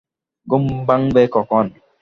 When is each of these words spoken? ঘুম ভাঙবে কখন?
ঘুম 0.47 0.63
ভাঙবে 0.87 1.23
কখন? 1.35 1.65